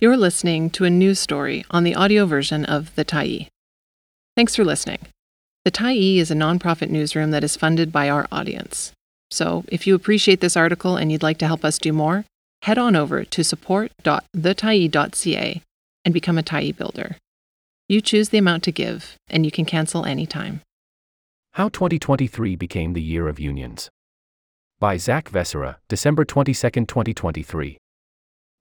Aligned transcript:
You're 0.00 0.16
listening 0.16 0.70
to 0.70 0.84
a 0.84 0.90
news 0.90 1.18
story 1.18 1.64
on 1.72 1.82
the 1.82 1.96
audio 1.96 2.24
version 2.24 2.64
of 2.64 2.94
The 2.94 3.04
Tyee. 3.04 3.48
Thanks 4.36 4.54
for 4.54 4.64
listening. 4.64 5.00
The 5.64 5.72
Tyee 5.72 6.18
is 6.18 6.30
a 6.30 6.36
nonprofit 6.36 6.88
newsroom 6.88 7.32
that 7.32 7.42
is 7.42 7.56
funded 7.56 7.90
by 7.90 8.08
our 8.08 8.28
audience. 8.30 8.92
So, 9.32 9.64
if 9.66 9.88
you 9.88 9.96
appreciate 9.96 10.40
this 10.40 10.56
article 10.56 10.96
and 10.96 11.10
you'd 11.10 11.24
like 11.24 11.38
to 11.38 11.48
help 11.48 11.64
us 11.64 11.78
do 11.78 11.92
more, 11.92 12.24
head 12.62 12.78
on 12.78 12.94
over 12.94 13.24
to 13.24 13.42
support.thetyee.ca 13.42 15.62
and 16.04 16.14
become 16.14 16.38
a 16.38 16.44
Tyee 16.44 16.76
builder. 16.76 17.16
You 17.88 18.00
choose 18.00 18.28
the 18.28 18.38
amount 18.38 18.62
to 18.62 18.70
give, 18.70 19.16
and 19.28 19.44
you 19.44 19.50
can 19.50 19.64
cancel 19.64 20.04
anytime. 20.04 20.60
How 21.54 21.70
2023 21.70 22.54
Became 22.54 22.92
the 22.92 23.02
Year 23.02 23.26
of 23.26 23.40
Unions. 23.40 23.90
By 24.78 24.96
Zak 24.96 25.28
Vescera, 25.28 25.78
December 25.88 26.24
22, 26.24 26.86
2023. 26.86 27.78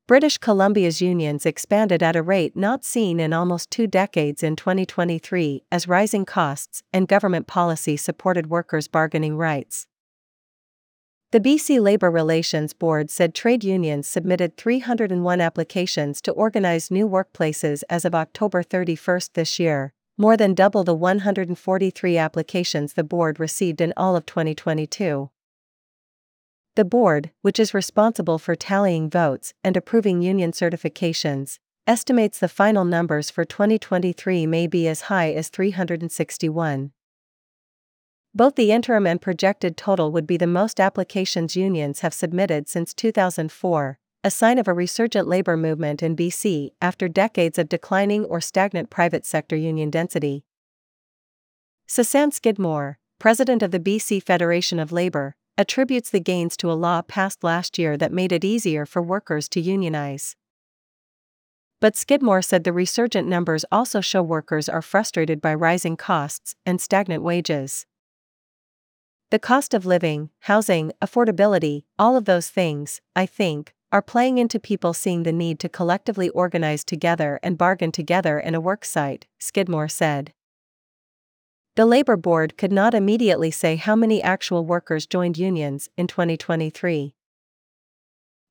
British 0.08 0.38
Columbia's 0.38 1.02
unions 1.02 1.46
expanded 1.46 2.02
at 2.02 2.16
a 2.16 2.22
rate 2.22 2.56
not 2.56 2.86
seen 2.86 3.20
in 3.20 3.34
almost 3.34 3.70
two 3.70 3.88
decades 3.88 4.42
in 4.42 4.56
2023 4.56 5.64
as 5.70 5.86
rising 5.86 6.24
costs 6.24 6.82
and 6.94 7.10
government 7.10 7.46
policy 7.46 7.98
supported 7.98 8.50
workers' 8.50 8.88
bargaining 8.88 9.36
rights. 9.36 9.86
The 11.32 11.42
BC 11.42 11.82
Labour 11.82 12.10
Relations 12.10 12.72
Board 12.72 13.12
said 13.12 13.36
trade 13.36 13.66
unions 13.66 14.08
submitted 14.08 14.56
301 14.56 15.42
applications 15.42 16.22
to 16.22 16.32
organise 16.32 16.90
new 16.90 17.06
workplaces 17.06 17.84
as 17.90 18.06
of 18.06 18.16
October 18.16 18.64
31 18.64 19.20
this 19.34 19.60
year, 19.60 19.92
more 20.18 20.38
than 20.38 20.54
double 20.54 20.86
the 20.86 20.96
143 20.96 22.18
applications 22.18 22.94
the 22.94 23.04
board 23.04 23.42
received 23.42 23.82
in 23.82 23.92
all 23.98 24.16
of 24.16 24.26
2022. 24.26 25.30
The 26.78 26.86
board, 26.86 27.32
which 27.42 27.60
is 27.60 27.74
responsible 27.74 28.38
for 28.38 28.56
tallying 28.56 29.10
votes 29.10 29.52
and 29.64 29.76
approving 29.76 30.22
union 30.22 30.52
certifications, 30.52 31.58
estimates 31.88 32.38
the 32.38 32.48
final 32.48 32.86
numbers 32.86 33.32
for 33.32 33.46
2023 33.46 34.46
may 34.46 34.68
be 34.68 34.88
as 34.88 35.10
high 35.10 35.32
as 35.32 35.50
361. 35.50 36.92
Both 38.36 38.54
the 38.54 38.72
interim 38.72 39.08
and 39.08 39.20
projected 39.20 39.76
total 39.76 40.12
would 40.12 40.28
be 40.28 40.38
the 40.38 40.46
most 40.46 40.80
applications 40.80 41.56
unions 41.56 42.02
have 42.02 42.14
submitted 42.14 42.70
since 42.70 42.94
2004, 42.94 43.98
a 44.24 44.30
sign 44.30 44.60
of 44.60 44.68
a 44.68 44.74
resurgent 44.74 45.28
labor 45.28 45.58
movement 45.58 46.04
in 46.04 46.16
BC 46.16 46.74
after 46.80 47.08
decades 47.08 47.58
of 47.58 47.70
declining 47.70 48.24
or 48.24 48.40
stagnant 48.40 48.92
private 48.92 49.26
sector 49.26 49.56
union 49.56 49.90
density. 49.90 50.46
Sussanne 51.90 52.32
Skidmore, 52.32 53.00
president 53.18 53.64
of 53.64 53.72
the 53.72 53.80
BC 53.80 54.22
Federation 54.22 54.78
of 54.78 54.92
Labor, 54.92 55.36
attributes 55.58 56.10
the 56.10 56.20
gains 56.20 56.56
to 56.58 56.72
a 56.72 56.74
law 56.74 57.02
passed 57.02 57.44
last 57.44 57.78
year 57.78 57.98
that 57.98 58.12
made 58.12 58.32
it 58.32 58.46
easier 58.46 58.86
for 58.86 59.02
workers 59.02 59.50
to 59.50 59.60
unionize. 59.60 60.36
But 61.80 61.96
Skidmore 61.96 62.42
said 62.42 62.64
the 62.64 62.74
resurgent 62.74 63.28
numbers 63.28 63.66
also 63.72 64.02
show 64.02 64.24
workers 64.24 64.68
are 64.68 64.82
frustrated 64.82 65.42
by 65.42 65.54
rising 65.54 65.96
costs 65.96 66.56
and 66.66 66.82
stagnant 66.82 67.24
wages. 67.24 67.86
The 69.30 69.40
cost 69.40 69.74
of 69.74 69.86
living, 69.86 70.30
housing, 70.42 70.92
affordability, 71.02 71.84
all 72.00 72.16
of 72.16 72.26
those 72.26 72.50
things, 72.50 73.02
I 73.16 73.26
think, 73.26 73.74
are 73.92 74.02
playing 74.02 74.38
into 74.38 74.60
people 74.60 74.94
seeing 74.94 75.24
the 75.24 75.32
need 75.32 75.60
to 75.60 75.70
collectively 75.70 76.30
organize 76.30 76.84
together 76.84 77.40
and 77.44 77.58
bargain 77.58 77.92
together 77.92 78.40
in 78.40 78.56
a 78.56 78.62
worksite, 78.62 79.24
Skidmore 79.40 79.88
said. 79.88 80.34
The 81.78 81.86
Labor 81.86 82.18
Board 82.18 82.58
could 82.58 82.72
not 82.72 82.96
immediately 82.96 83.52
say 83.52 83.76
how 83.76 83.96
many 83.96 84.20
actual 84.20 84.66
workers 84.66 85.06
joined 85.06 85.38
unions 85.38 85.90
in 85.96 86.08
2023. 86.08 87.14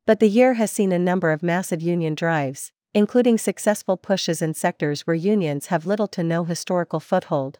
But 0.06 0.20
the 0.20 0.28
year 0.28 0.54
has 0.54 0.70
seen 0.70 0.92
a 0.92 0.98
number 1.00 1.32
of 1.32 1.42
massive 1.42 1.82
union 1.82 2.14
drives, 2.14 2.70
including 2.94 3.36
successful 3.36 3.96
pushes 3.96 4.40
in 4.40 4.54
sectors 4.54 5.08
where 5.08 5.16
unions 5.16 5.66
have 5.66 5.86
little 5.86 6.06
to 6.06 6.22
no 6.22 6.44
historical 6.44 7.00
foothold. 7.00 7.58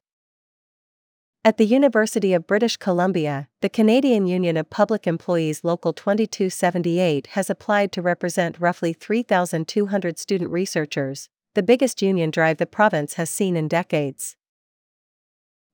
At 1.45 1.57
the 1.57 1.67
University 1.67 2.33
of 2.33 2.47
British 2.47 2.77
Columbia, 2.77 3.49
the 3.61 3.69
Canadian 3.69 4.29
Union 4.29 4.57
of 4.57 4.71
Public 4.71 5.05
Employees 5.05 5.65
Local 5.65 5.93
2278 5.93 7.27
has 7.33 7.51
applied 7.51 7.91
to 7.91 8.03
represent 8.03 8.61
roughly 8.61 8.93
3,200 8.93 10.17
student 10.17 10.49
researchers, 10.53 11.29
the 11.55 11.63
biggest 11.65 12.03
union 12.03 12.31
drive 12.31 12.59
the 12.59 12.67
province 12.67 13.15
has 13.15 13.29
seen 13.29 13.57
in 13.57 13.67
decades. 13.67 14.37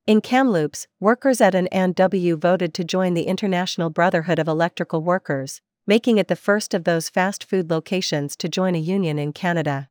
In 0.04 0.20
Kamloops, 0.20 0.88
workers 0.98 1.40
at 1.40 1.54
an 1.54 1.68
A&W 1.70 2.36
voted 2.36 2.74
to 2.74 2.82
join 2.82 3.14
the 3.14 3.28
International 3.28 3.88
Brotherhood 3.88 4.40
of 4.40 4.48
Electrical 4.48 5.00
Workers, 5.00 5.60
making 5.86 6.18
it 6.18 6.26
the 6.26 6.34
first 6.34 6.74
of 6.74 6.82
those 6.82 7.08
fast 7.08 7.44
food 7.44 7.70
locations 7.70 8.34
to 8.38 8.48
join 8.48 8.74
a 8.74 8.80
union 8.80 9.16
in 9.16 9.32
Canada. 9.32 9.88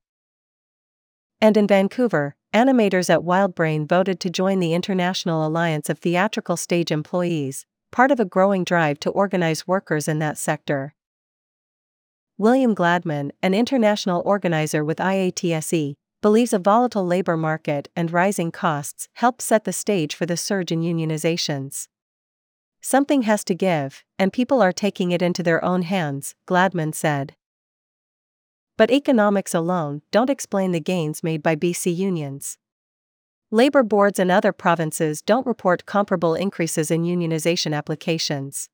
And 1.40 1.56
in 1.56 1.66
Vancouver, 1.66 2.36
animators 2.54 3.10
at 3.10 3.22
Wildbrain 3.22 3.88
voted 3.88 4.20
to 4.20 4.30
join 4.30 4.60
the 4.60 4.74
International 4.74 5.48
Alliance 5.48 5.90
of 5.90 6.00
Theatrical 6.00 6.58
Stage 6.58 6.92
Employees, 6.92 7.66
part 7.90 8.12
of 8.12 8.20
a 8.20 8.26
growing 8.26 8.66
drive 8.66 9.00
to 9.00 9.10
organize 9.12 9.66
workers 9.66 10.10
in 10.10 10.20
that 10.20 10.38
sector. 10.38 10.94
William 12.38 12.76
Gladman, 12.76 13.32
an 13.42 13.54
international 13.54 14.22
organizer 14.26 14.84
with 14.84 14.98
IATSE, 14.98 15.96
believes 16.22 16.54
a 16.54 16.59
volatile 16.59 17.06
labor 17.06 17.36
market 17.36 17.90
and 17.96 18.12
rising 18.12 18.52
costs 18.52 19.09
help 19.14 19.42
set 19.42 19.64
the 19.64 19.74
stage 19.74 20.16
for 20.16 20.26
the 20.26 20.38
surge 20.38 20.72
in 20.72 20.82
unionizations. 20.82 21.88
Something 22.80 23.24
has 23.24 23.44
to 23.46 23.56
give, 23.56 24.04
and 24.18 24.32
people 24.32 24.62
are 24.62 24.72
taking 24.72 25.12
it 25.12 25.22
into 25.22 25.44
their 25.44 25.64
own 25.64 25.84
hands, 25.84 26.36
Gladman 26.48 26.94
said. 26.94 27.36
But 28.78 28.92
economics 28.92 29.54
alone 29.54 30.02
don't 30.12 30.30
explain 30.30 30.72
the 30.72 30.80
gains 30.80 31.24
made 31.24 31.44
by 31.44 31.56
BC 31.56 31.96
unions. 31.96 32.58
Labor 33.52 33.84
boards 33.84 34.18
in 34.18 34.32
other 34.32 34.53
provinces 34.53 35.22
don't 35.22 35.46
report 35.46 35.86
comparable 35.86 36.36
increases 36.36 36.90
in 36.90 37.03
unionization 37.03 37.76
applications. 37.76 38.70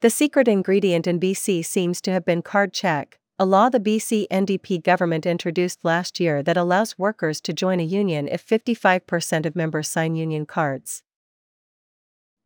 The 0.00 0.10
secret 0.10 0.48
ingredient 0.48 1.06
in 1.06 1.20
BC 1.20 1.64
seems 1.64 2.00
to 2.02 2.12
have 2.12 2.24
been 2.24 2.42
card 2.42 2.72
check, 2.72 3.18
a 3.40 3.46
law 3.46 3.68
the 3.68 3.78
BC 3.78 4.26
NDP 4.32 4.82
government 4.82 5.24
introduced 5.24 5.84
last 5.84 6.18
year 6.18 6.42
that 6.42 6.56
allows 6.56 6.98
workers 6.98 7.40
to 7.42 7.52
join 7.52 7.78
a 7.78 7.84
union 7.84 8.26
if 8.26 8.44
55% 8.44 9.46
of 9.46 9.54
members 9.54 9.88
sign 9.88 10.16
union 10.16 10.44
cards. 10.44 11.04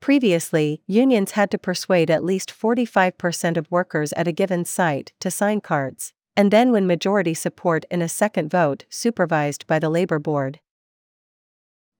Previously, 0.01 0.83
unions 0.87 1.31
had 1.31 1.51
to 1.53 1.59
persuade 1.59 2.11
at 2.11 2.25
least 2.25 2.53
45% 2.53 3.57
of 3.57 3.71
workers 3.71 4.13
at 4.15 4.29
a 4.29 4.33
given 4.33 4.67
site 4.67 5.13
to 5.21 5.31
sign 5.31 5.63
cards, 5.63 6.13
and 6.37 6.51
then 6.51 6.73
win 6.73 6.87
majority 6.87 7.33
support 7.33 7.87
in 7.91 8.03
a 8.03 8.09
second 8.09 8.51
vote 8.51 8.85
supervised 8.91 9.67
by 9.67 9.79
the 9.79 9.89
Labor 9.89 10.19
Board. 10.19 10.61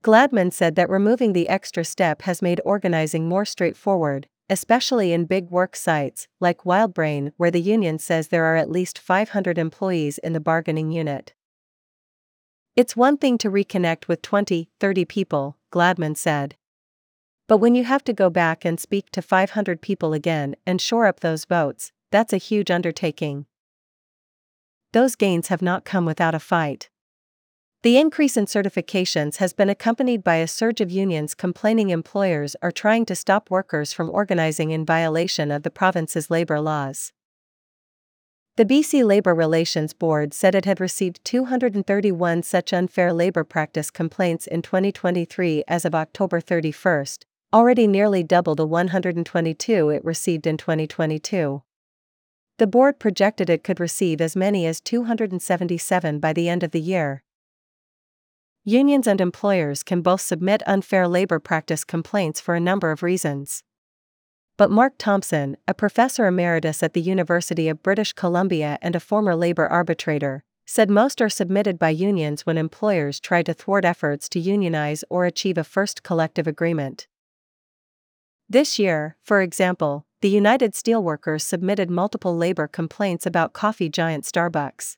Gladman 0.05 0.53
said 0.53 0.75
that 0.75 0.91
removing 0.91 1.33
the 1.33 1.49
extra 1.49 1.85
step 1.85 2.23
has 2.23 2.43
made 2.43 2.61
organizing 2.65 3.27
more 3.27 3.45
straightforward, 3.45 4.29
especially 4.53 5.15
in 5.15 5.25
big 5.25 5.49
work 5.49 5.75
sites 5.75 6.29
like 6.39 6.65
Wildbrain, 6.65 7.33
where 7.39 7.51
the 7.51 7.59
union 7.59 7.99
says 7.99 8.29
there 8.29 8.45
are 8.45 8.57
at 8.57 8.71
least 8.71 8.99
500 8.99 9.57
employees 9.57 10.19
in 10.19 10.35
the 10.35 10.41
bargaining 10.41 10.93
unit. 10.93 11.33
It's 12.77 12.95
one 12.95 13.17
thing 13.17 13.39
to 13.39 13.51
reconnect 13.51 14.09
with 14.09 14.21
20, 14.21 14.69
30 14.79 15.05
people, 15.07 15.57
Gladman 15.73 16.19
said. 16.19 16.57
But 17.49 17.59
when 17.59 17.75
you 17.75 17.85
have 17.85 18.05
to 18.05 18.13
go 18.13 18.29
back 18.29 18.63
and 18.67 18.79
speak 18.79 19.09
to 19.13 19.23
500 19.23 19.81
people 19.81 20.13
again 20.13 20.55
and 20.67 20.83
shore 20.83 21.07
up 21.07 21.21
those 21.21 21.47
votes, 21.47 21.91
that's 22.11 22.35
a 22.35 22.37
huge 22.49 22.71
undertaking. 22.71 23.47
Those 24.93 25.17
gains 25.17 25.49
have 25.49 25.63
not 25.63 25.87
come 25.87 26.05
without 26.05 26.35
a 26.35 26.39
fight. 26.39 26.91
The 27.83 27.99
increase 27.99 28.37
in 28.37 28.47
certifications 28.47 29.39
has 29.39 29.53
been 29.53 29.69
accompanied 29.69 30.23
by 30.23 30.37
a 30.37 30.47
surge 30.47 30.81
of 30.81 30.93
unions 30.93 31.35
complaining 31.35 31.91
employers 31.91 32.55
are 32.63 32.71
trying 32.71 33.05
to 33.07 33.17
stop 33.17 33.51
workers 33.51 33.93
from 33.93 34.09
organizing 34.09 34.71
in 34.71 34.87
violation 34.87 35.51
of 35.51 35.65
the 35.65 35.71
province's 35.71 36.31
labor 36.31 36.61
laws. 36.61 37.13
The 38.55 38.65
BC 38.65 39.05
Labour 39.05 39.35
Relations 39.35 39.95
Board 39.95 40.33
said 40.33 40.55
it 40.55 40.65
had 40.65 40.79
received 40.79 41.25
231 41.25 42.45
such 42.45 42.73
unfair 42.73 43.13
labor 43.13 43.43
practice 43.43 43.91
complaints 43.91 44.47
in 44.47 44.63
2023 44.63 45.65
as 45.67 45.85
of 45.85 45.93
October 45.93 46.41
31, 46.41 47.07
already 47.53 47.89
nearly 47.89 48.23
double 48.23 48.55
the 48.55 48.67
122 48.67 49.89
it 49.89 50.05
received 50.05 50.47
in 50.47 50.57
2022. 50.57 51.65
The 52.59 52.67
board 52.69 53.01
projected 53.01 53.51
it 53.51 53.65
could 53.65 53.81
receive 53.81 54.21
as 54.21 54.37
many 54.37 54.67
as 54.67 54.81
277 54.81 56.21
by 56.21 56.33
the 56.33 56.49
end 56.49 56.63
of 56.63 56.71
the 56.71 56.81
year. 56.81 57.25
Unions 58.65 59.09
and 59.09 59.21
employers 59.21 59.83
can 59.83 60.03
both 60.03 60.21
submit 60.21 60.63
unfair 60.69 61.09
labor 61.09 61.41
practice 61.41 61.83
complaints 61.83 62.41
for 62.41 62.55
a 62.55 62.61
number 62.61 62.93
of 62.93 63.03
reasons. 63.03 63.65
But 64.57 64.71
Mark 64.71 64.95
Thompson, 64.99 65.57
a 65.67 65.75
professor 65.75 66.27
emeritus 66.27 66.81
at 66.81 66.95
the 66.95 67.01
University 67.01 67.69
of 67.69 67.83
British 67.83 68.13
Columbia 68.13 68.79
and 68.81 68.95
a 68.95 69.01
former 69.01 69.35
labor 69.35 69.67
arbitrator, 69.67 70.45
said 70.65 70.89
most 70.89 71.21
are 71.21 71.29
submitted 71.29 71.77
by 71.77 71.89
unions 71.91 72.47
when 72.47 72.57
employers 72.57 73.19
try 73.19 73.43
to 73.43 73.53
thwart 73.53 73.85
efforts 73.85 74.29
to 74.29 74.39
unionize 74.39 75.03
or 75.11 75.27
achieve 75.27 75.59
a 75.59 75.65
first 75.65 76.05
collective 76.05 76.47
agreement. 76.47 77.09
This 78.49 78.79
year, 78.79 79.17
for 79.25 79.43
example, 79.43 80.07
the 80.21 80.31
United 80.31 80.75
Steelworkers 80.75 81.43
submitted 81.43 81.91
multiple 81.91 82.37
labor 82.37 82.69
complaints 82.69 83.27
about 83.27 83.55
coffee 83.55 83.89
giant 83.89 84.23
Starbucks. 84.23 84.97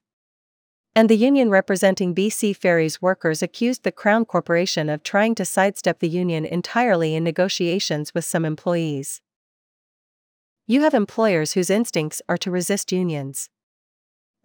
And 0.97 1.11
the 1.11 1.17
union 1.17 1.51
representing 1.51 2.15
BC 2.15 2.57
Ferries 2.57 3.03
workers 3.03 3.43
accused 3.43 3.83
the 3.83 3.91
Crown 3.91 4.25
Corporation 4.25 4.89
of 4.89 5.03
trying 5.03 5.35
to 5.35 5.45
sidestep 5.45 5.99
the 5.99 6.09
union 6.09 6.45
entirely 6.45 7.17
in 7.17 7.25
negotiations 7.25 8.15
with 8.15 8.25
some 8.25 8.45
employees. 8.45 9.21
You 10.67 10.83
have 10.83 10.95
employers 10.95 11.55
whose 11.55 11.69
instincts 11.69 12.23
are 12.29 12.39
to 12.39 12.51
resist 12.51 12.93
unions. 12.93 13.51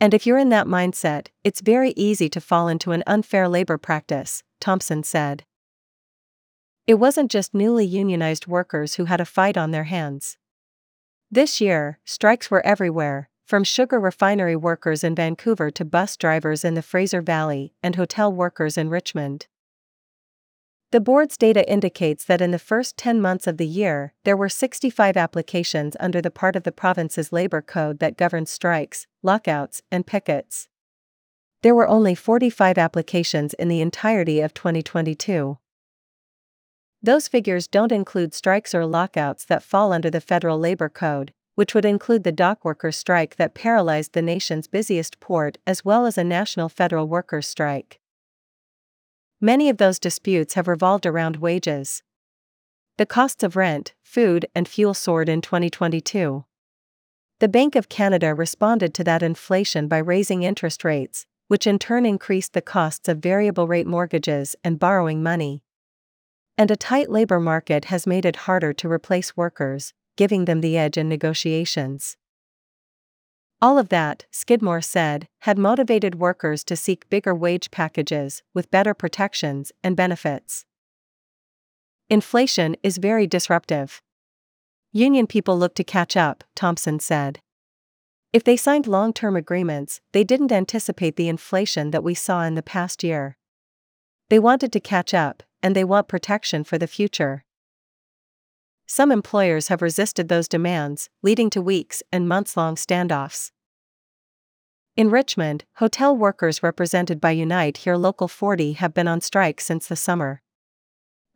And 0.02 0.14
if 0.14 0.26
you're 0.26 0.40
in 0.40 0.50
that 0.50 0.66
mindset, 0.66 1.28
it's 1.44 1.62
very 1.62 1.92
easy 1.92 2.30
to 2.30 2.42
fall 2.42 2.68
into 2.68 2.92
an 2.92 3.04
unfair 3.06 3.48
labor 3.48 3.78
practice, 3.78 4.44
Thompson 4.60 5.04
said. 5.04 5.46
It 6.88 6.96
wasn't 6.96 7.30
just 7.30 7.54
newly 7.54 7.86
unionized 7.86 8.48
workers 8.48 8.96
who 8.96 9.06
had 9.06 9.22
a 9.22 9.26
fight 9.26 9.56
on 9.56 9.70
their 9.70 9.84
hands. 9.84 10.38
This 11.30 11.62
year, 11.62 12.00
strikes 12.06 12.50
were 12.50 12.66
everywhere, 12.66 13.29
from 13.50 13.64
sugar 13.64 14.00
refinery 14.00 14.56
workers 14.56 15.04
in 15.04 15.16
Vancouver 15.16 15.72
to 15.72 15.84
bus 15.84 16.16
drivers 16.16 16.64
in 16.64 16.76
the 16.76 16.84
Fraser 16.84 17.20
Valley 17.20 17.74
and 17.82 17.96
hotel 17.96 18.32
workers 18.32 18.78
in 18.78 18.92
Richmond. 18.92 19.48
The 20.92 21.02
board's 21.02 21.36
data 21.36 21.68
indicates 21.68 22.24
that 22.26 22.42
in 22.42 22.52
the 22.52 22.60
first 22.60 22.96
10 22.96 23.20
months 23.20 23.48
of 23.48 23.58
the 23.58 23.66
year, 23.66 24.14
there 24.24 24.38
were 24.38 24.50
65 24.50 25.18
applications 25.18 25.98
under 26.00 26.22
the 26.22 26.30
part 26.30 26.56
of 26.56 26.62
the 26.62 26.72
province's 26.72 27.34
labor 27.34 27.64
code 27.64 27.98
that 27.98 28.18
governs 28.18 28.52
strikes, 28.52 29.08
lockouts, 29.24 29.82
and 29.92 30.06
pickets. 30.06 30.68
There 31.64 31.74
were 31.74 31.88
only 31.88 32.14
45 32.14 32.78
applications 32.78 33.56
in 33.56 33.68
the 33.68 33.82
entirety 33.82 34.42
of 34.42 34.54
2022. 34.54 35.58
Those 37.02 37.28
figures 37.28 37.68
don't 37.68 37.92
include 37.92 38.36
strikes 38.36 38.76
or 38.76 38.86
lockouts 38.86 39.44
that 39.46 39.64
fall 39.64 39.92
under 39.92 40.12
the 40.12 40.22
federal 40.22 40.60
labor 40.60 40.90
code, 40.90 41.34
which 41.60 41.76
would 41.76 41.84
include 41.84 42.24
the 42.24 42.32
dockworkers 42.32 42.96
strike 42.96 43.36
that 43.36 43.54
paralyzed 43.54 44.14
the 44.14 44.22
nation's 44.22 44.66
busiest 44.66 45.20
port 45.20 45.58
as 45.68 45.84
well 45.84 46.06
as 46.06 46.18
a 46.18 46.24
national 46.24 46.70
federal 46.70 47.06
workers' 47.06 47.50
strike. 47.50 48.00
Many 49.42 49.68
of 49.68 49.76
those 49.76 50.00
disputes 50.00 50.54
have 50.54 50.70
revolved 50.70 51.06
around 51.06 51.36
wages. 51.36 52.02
The 52.98 53.06
costs 53.06 53.44
of 53.44 53.58
rent, 53.58 53.94
food, 54.02 54.46
and 54.56 54.70
fuel 54.70 54.94
soared 54.94 55.28
in 55.28 55.42
2022. 55.42 56.46
The 57.40 57.50
Bank 57.50 57.76
of 57.76 57.90
Canada 57.90 58.34
responded 58.34 58.94
to 58.94 59.04
that 59.04 59.22
inflation 59.22 59.90
by 59.90 59.98
raising 59.98 60.44
interest 60.44 60.86
rates, 60.86 61.26
which 61.50 61.68
in 61.68 61.78
turn 61.78 62.06
increased 62.06 62.54
the 62.54 62.62
costs 62.62 63.10
of 63.10 63.18
variable 63.18 63.68
rate 63.68 63.86
mortgages 63.86 64.56
and 64.64 64.80
borrowing 64.80 65.22
money. 65.22 65.62
And 66.58 66.72
a 66.72 66.78
tight 66.78 67.10
labor 67.10 67.42
market 67.42 67.86
has 67.86 68.08
made 68.08 68.24
it 68.24 68.48
harder 68.48 68.72
to 68.72 68.90
replace 68.90 69.36
workers, 69.36 69.94
giving 70.20 70.44
them 70.44 70.60
the 70.60 70.78
edge 70.78 70.98
in 70.98 71.08
negotiations. 71.08 72.18
All 73.62 73.80
of 73.80 73.88
that, 73.88 74.26
Skidmore 74.32 74.82
said, 74.82 75.30
had 75.44 75.58
motivated 75.58 76.16
workers 76.16 76.62
to 76.66 76.76
seek 76.76 77.10
bigger 77.10 77.34
wage 77.34 77.72
packages 77.72 78.44
with 78.54 78.70
better 78.70 78.94
protections 78.94 79.72
and 79.82 79.96
benefits. 79.96 80.66
Inflation 82.10 82.76
is 82.84 82.98
very 82.98 83.28
disruptive. 83.28 84.02
Union 84.92 85.26
people 85.26 85.58
look 85.58 85.74
to 85.76 85.86
catch 85.86 86.18
up, 86.18 86.44
Thompson 86.54 87.00
said. 87.00 87.40
If 88.34 88.44
they 88.44 88.58
signed 88.58 88.88
long 88.88 89.14
term 89.14 89.38
agreements, 89.38 90.02
they 90.12 90.26
didn't 90.26 90.52
anticipate 90.52 91.16
the 91.16 91.30
inflation 91.30 91.92
that 91.92 92.04
we 92.04 92.14
saw 92.14 92.44
in 92.44 92.56
the 92.56 92.62
past 92.76 93.06
year. 93.06 93.38
They 94.28 94.40
wanted 94.40 94.74
to 94.74 94.82
catch 94.82 95.14
up, 95.14 95.44
and 95.64 95.78
they 95.78 95.86
want 95.86 96.10
protection 96.10 96.66
for 96.66 96.78
the 96.78 96.88
future. 96.88 97.46
Some 98.92 99.12
employers 99.12 99.68
have 99.68 99.84
resisted 99.84 100.30
those 100.30 100.48
demands, 100.48 101.12
leading 101.22 101.52
to 101.52 101.62
weeks 101.62 102.02
and 102.12 102.28
months 102.28 102.58
long 102.58 102.74
standoffs. 102.74 103.52
In 104.98 105.12
Richmond, 105.12 105.64
hotel 105.76 106.18
workers 106.18 106.64
represented 106.64 107.22
by 107.22 107.30
Unite 107.30 107.78
Here 107.78 107.96
Local 107.96 108.28
40 108.28 108.74
have 108.74 108.96
been 108.96 109.08
on 109.08 109.22
strike 109.22 109.62
since 109.62 109.88
the 109.88 109.96
summer. 109.96 110.42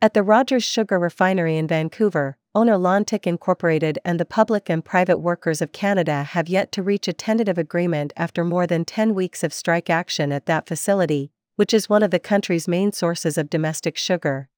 At 0.02 0.14
the 0.14 0.24
Rogers 0.24 0.64
Sugar 0.64 0.98
Refinery 0.98 1.56
in 1.56 1.68
Vancouver, 1.68 2.36
owner 2.56 2.74
Lantic 2.74 3.24
Incorporated 3.24 4.00
and 4.04 4.18
the 4.18 4.24
Public 4.24 4.68
and 4.68 4.84
Private 4.84 5.18
Workers 5.18 5.62
of 5.62 5.70
Canada 5.70 6.24
have 6.24 6.48
yet 6.48 6.72
to 6.72 6.82
reach 6.82 7.06
a 7.06 7.12
tentative 7.12 7.56
agreement 7.56 8.12
after 8.16 8.44
more 8.44 8.66
than 8.66 8.84
10 8.84 9.14
weeks 9.14 9.44
of 9.44 9.54
strike 9.54 9.88
action 9.88 10.32
at 10.32 10.46
that 10.46 10.66
facility, 10.66 11.30
which 11.54 11.72
is 11.72 11.88
one 11.88 12.02
of 12.02 12.10
the 12.10 12.18
country's 12.18 12.66
main 12.66 12.90
sources 12.90 13.38
of 13.38 13.48
domestic 13.48 13.96
sugar. 13.96 14.48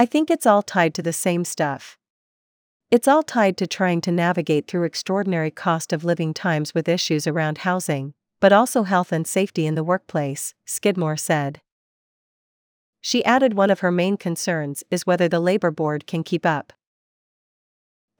I 0.00 0.06
think 0.06 0.30
it's 0.30 0.46
all 0.46 0.62
tied 0.62 0.94
to 0.94 1.02
the 1.02 1.12
same 1.12 1.44
stuff. 1.44 1.98
It's 2.88 3.08
all 3.08 3.24
tied 3.24 3.56
to 3.56 3.66
trying 3.66 4.00
to 4.02 4.12
navigate 4.12 4.68
through 4.68 4.84
extraordinary 4.84 5.50
cost 5.50 5.92
of 5.92 6.04
living 6.04 6.32
times 6.32 6.72
with 6.72 6.88
issues 6.88 7.26
around 7.26 7.58
housing, 7.58 8.14
but 8.38 8.52
also 8.52 8.84
health 8.84 9.10
and 9.10 9.26
safety 9.26 9.66
in 9.66 9.74
the 9.74 9.82
workplace, 9.82 10.54
Skidmore 10.64 11.16
said. 11.16 11.60
She 13.00 13.24
added 13.24 13.54
one 13.54 13.70
of 13.70 13.80
her 13.80 13.90
main 13.90 14.16
concerns 14.16 14.84
is 14.88 15.04
whether 15.04 15.28
the 15.28 15.40
Labor 15.40 15.72
Board 15.72 16.06
can 16.06 16.22
keep 16.22 16.46
up. 16.46 16.72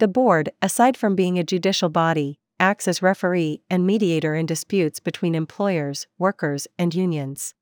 The 0.00 0.08
board, 0.08 0.50
aside 0.60 0.96
from 0.96 1.14
being 1.14 1.38
a 1.38 1.44
judicial 1.44 1.90
body, 1.90 2.40
acts 2.58 2.88
as 2.88 3.02
referee 3.02 3.62
and 3.70 3.86
mediator 3.86 4.34
in 4.34 4.46
disputes 4.46 4.98
between 4.98 5.36
employers, 5.36 6.08
workers, 6.18 6.66
and 6.76 6.92
unions. 6.92 7.54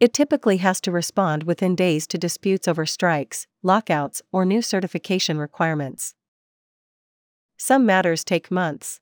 It 0.00 0.14
typically 0.14 0.56
has 0.56 0.80
to 0.80 0.90
respond 0.90 1.42
within 1.42 1.76
days 1.76 2.06
to 2.06 2.16
disputes 2.16 2.66
over 2.66 2.86
strikes, 2.86 3.46
lockouts, 3.62 4.22
or 4.32 4.46
new 4.46 4.62
certification 4.62 5.36
requirements. 5.36 6.14
Some 7.58 7.84
matters 7.84 8.24
take 8.24 8.50
months. 8.50 9.00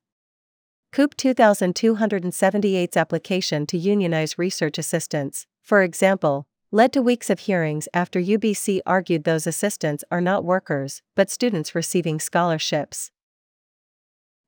CUPE 0.91 1.17
2278's 1.17 2.97
application 2.97 3.65
to 3.67 3.79
unionize 3.79 4.39
research 4.39 4.77
assistants, 4.77 5.47
for 5.63 5.83
example, 5.83 6.49
led 6.73 6.93
to 6.93 7.01
weeks 7.01 7.31
of 7.31 7.41
hearings 7.41 7.89
after 7.95 8.21
UBC 8.21 8.81
argued 8.85 9.23
those 9.23 9.47
assistants 9.47 10.03
are 10.11 10.21
not 10.21 10.45
workers, 10.45 11.03
but 11.15 11.31
students 11.31 11.77
receiving 11.77 12.19
scholarships. 12.19 13.13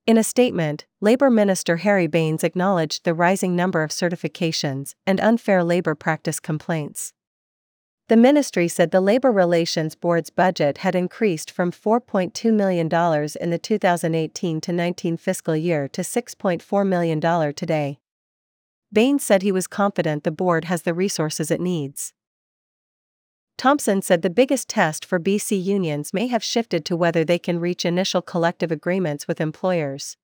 In 0.07 0.17
a 0.17 0.25
statement, 0.25 0.87
Labor 1.01 1.31
Minister 1.31 1.79
Harry 1.79 2.07
Bains 2.07 2.43
acknowledged 2.43 3.05
the 3.05 3.15
rising 3.15 3.55
number 3.55 3.83
of 3.83 3.91
certifications 3.91 4.95
and 5.07 5.21
unfair 5.21 5.63
labor 5.63 5.95
practice 5.95 6.41
complaints. 6.41 7.13
The 8.09 8.17
ministry 8.17 8.67
said 8.67 8.91
the 8.91 9.01
Labor 9.01 9.31
Relations 9.31 9.95
Board's 9.95 10.31
budget 10.31 10.79
had 10.79 10.97
increased 10.97 11.49
from 11.49 11.71
$4.2 11.71 12.53
million 12.53 12.87
in 13.41 13.51
the 13.51 13.59
2018 13.59 14.61
to 14.63 14.73
19 14.73 15.17
fiscal 15.17 15.55
year 15.55 15.87
to 15.87 16.01
$6.4 16.01 16.89
million 16.89 17.21
today. 17.55 18.01
Baines 18.93 19.25
said 19.25 19.43
he 19.43 19.53
was 19.53 19.69
confident 19.69 20.25
the 20.25 20.33
board 20.33 20.65
has 20.65 20.83
the 20.83 20.93
resources 20.93 21.53
it 21.53 21.61
needs. 21.61 22.13
Thompson 23.61 24.01
said 24.01 24.23
the 24.23 24.31
biggest 24.31 24.71
test 24.71 25.05
for 25.05 25.21
BC 25.21 25.63
unions 25.63 26.15
may 26.15 26.29
have 26.29 26.43
shifted 26.43 26.83
to 26.87 26.97
whether 26.97 27.27
they 27.27 27.39
can 27.39 27.61
reach 27.61 27.85
initial 27.85 28.23
collective 28.23 28.73
agreements 28.73 29.29
with 29.29 29.39
employers. 29.39 30.17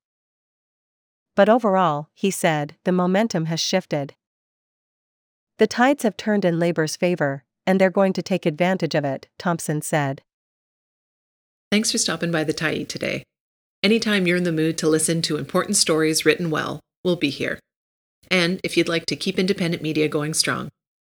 But 1.34 1.50
overall, 1.50 2.08
he 2.14 2.30
said, 2.30 2.76
the 2.84 2.92
momentum 2.92 3.44
has 3.44 3.60
shifted. 3.60 4.14
The 5.58 5.66
tides 5.66 6.02
have 6.02 6.16
turned 6.16 6.46
in 6.46 6.58
labor's 6.58 6.96
favor, 6.96 7.44
and 7.66 7.78
they're 7.78 7.90
going 7.90 8.14
to 8.14 8.22
take 8.22 8.46
advantage 8.46 8.94
of 8.94 9.04
it, 9.04 9.28
Thompson 9.38 9.82
said. 9.82 10.22
Thanks 11.70 11.92
for 11.92 11.98
stopping 11.98 12.30
by 12.32 12.42
the 12.42 12.54
Tyee 12.54 12.88
today. 12.88 13.22
Anytime 13.82 14.26
you're 14.26 14.38
in 14.38 14.44
the 14.44 14.50
mood 14.50 14.78
to 14.78 14.88
listen 14.88 15.20
to 15.20 15.36
important 15.36 15.76
stories 15.76 16.24
written 16.24 16.48
well, 16.48 16.80
we'll 17.04 17.16
be 17.16 17.28
here. 17.28 17.60
And 18.30 18.62
if 18.64 18.78
you'd 18.78 18.88
like 18.88 19.04
to 19.04 19.14
keep 19.14 19.38
independent 19.38 19.82
media 19.82 20.08
going 20.08 20.32
strong, 20.32 20.70